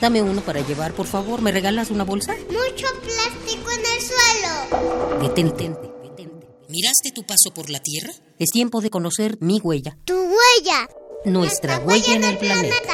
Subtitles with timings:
[0.00, 1.40] Dame uno para llevar, por favor.
[1.40, 2.34] ¿Me regalas una bolsa?
[2.48, 5.22] Mucho plástico en el suelo.
[5.22, 5.72] Detente.
[6.68, 8.12] ¿Miraste tu paso por la Tierra?
[8.38, 9.96] Es tiempo de conocer mi huella.
[10.04, 10.88] Tu huella.
[11.24, 12.92] Nuestra, huella, en el planeta.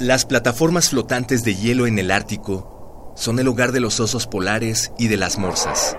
[0.00, 2.79] Las plataformas flotantes de hielo en el Ártico
[3.14, 5.96] son el hogar de los osos polares y de las morsas.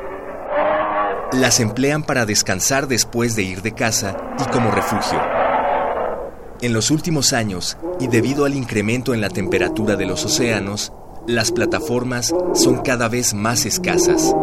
[1.34, 5.22] Las emplean para descansar después de ir de caza y como refugio.
[6.62, 10.94] En los últimos años, y debido al incremento en la temperatura de los océanos,
[11.28, 14.34] las plataformas son cada vez más escasas.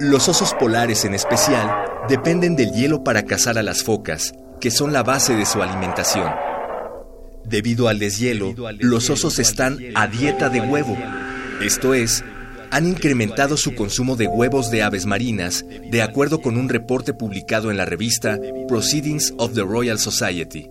[0.00, 4.92] Los osos polares en especial dependen del hielo para cazar a las focas, que son
[4.92, 6.51] la base de su alimentación.
[7.44, 10.96] Debido al deshielo, los osos están a dieta de huevo.
[11.60, 12.24] Esto es,
[12.70, 17.70] han incrementado su consumo de huevos de aves marinas, de acuerdo con un reporte publicado
[17.70, 20.70] en la revista Proceedings of the Royal Society.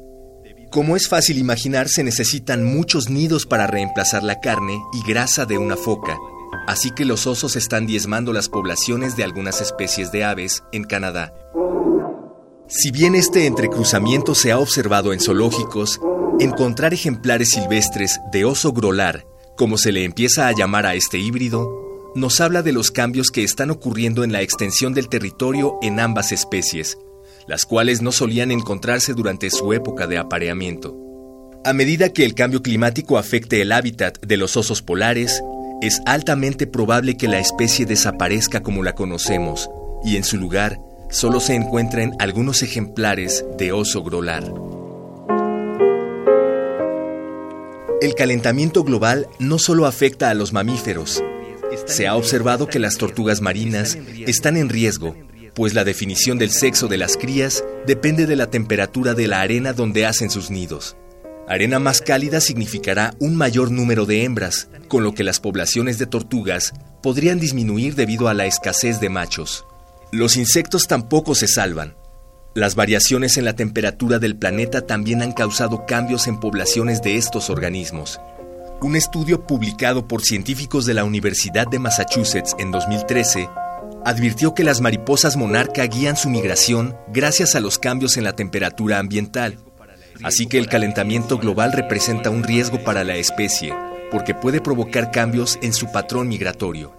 [0.71, 5.57] Como es fácil imaginar, se necesitan muchos nidos para reemplazar la carne y grasa de
[5.57, 6.17] una foca,
[6.65, 11.33] así que los osos están diezmando las poblaciones de algunas especies de aves en Canadá.
[12.67, 15.99] Si bien este entrecruzamiento se ha observado en zoológicos,
[16.41, 19.25] encontrar ejemplares silvestres de oso grolar,
[19.55, 23.43] como se le empieza a llamar a este híbrido, nos habla de los cambios que
[23.43, 26.97] están ocurriendo en la extensión del territorio en ambas especies,
[27.47, 30.97] las cuales no solían encontrarse durante su época de apareamiento.
[31.63, 35.43] A medida que el cambio climático afecte el hábitat de los osos polares,
[35.83, 39.69] es altamente probable que la especie desaparezca como la conocemos
[40.03, 40.79] y en su lugar
[41.11, 44.70] solo se encuentren algunos ejemplares de oso grolar.
[48.01, 51.23] El calentamiento global no solo afecta a los mamíferos.
[51.85, 53.95] Se ha observado que las tortugas marinas
[54.25, 55.15] están en riesgo,
[55.53, 59.73] pues la definición del sexo de las crías depende de la temperatura de la arena
[59.73, 60.97] donde hacen sus nidos.
[61.47, 66.07] Arena más cálida significará un mayor número de hembras, con lo que las poblaciones de
[66.07, 66.73] tortugas
[67.03, 69.67] podrían disminuir debido a la escasez de machos.
[70.11, 71.95] Los insectos tampoco se salvan.
[72.53, 77.49] Las variaciones en la temperatura del planeta también han causado cambios en poblaciones de estos
[77.49, 78.19] organismos.
[78.81, 83.47] Un estudio publicado por científicos de la Universidad de Massachusetts en 2013
[84.03, 88.99] advirtió que las mariposas monarca guían su migración gracias a los cambios en la temperatura
[88.99, 89.57] ambiental.
[90.21, 93.73] Así que el calentamiento global representa un riesgo para la especie,
[94.11, 96.93] porque puede provocar cambios en su patrón migratorio.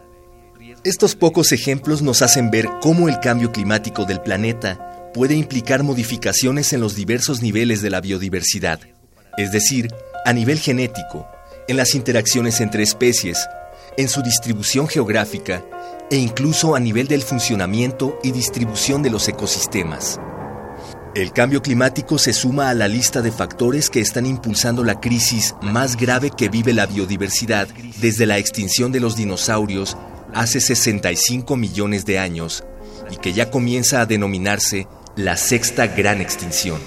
[0.82, 6.72] Estos pocos ejemplos nos hacen ver cómo el cambio climático del planeta puede implicar modificaciones
[6.72, 8.80] en los diversos niveles de la biodiversidad,
[9.36, 9.88] es decir,
[10.24, 11.26] a nivel genético,
[11.68, 13.46] en las interacciones entre especies,
[13.96, 15.64] en su distribución geográfica
[16.10, 20.18] e incluso a nivel del funcionamiento y distribución de los ecosistemas.
[21.14, 25.54] El cambio climático se suma a la lista de factores que están impulsando la crisis
[25.60, 27.68] más grave que vive la biodiversidad
[28.00, 29.96] desde la extinción de los dinosaurios
[30.32, 32.64] hace 65 millones de años
[33.10, 34.86] y que ya comienza a denominarse
[35.16, 36.80] la sexta gran extinción.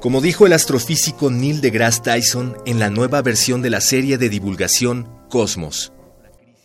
[0.00, 4.28] Como dijo el astrofísico Neil deGrasse Tyson en la nueva versión de la serie de
[4.28, 5.92] divulgación Cosmos,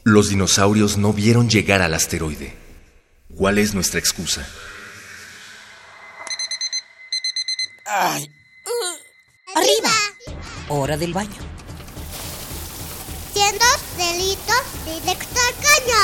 [0.03, 2.55] los dinosaurios no vieron llegar al asteroide.
[3.35, 4.47] ¿Cuál es nuestra excusa?
[7.85, 8.29] Ay.
[9.55, 9.91] Arriba.
[10.69, 11.29] Hora del baño.
[13.33, 13.65] Siendo
[13.97, 16.03] delitos directo al caño.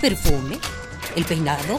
[0.00, 0.58] Perfume,
[1.16, 1.78] el peinado